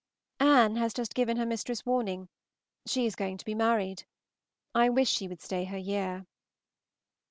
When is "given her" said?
1.13-1.45